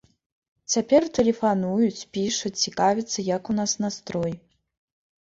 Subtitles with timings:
[0.75, 4.39] Цяпер тэлефануюць, пішуць, цікавяцца, як у нас настроі.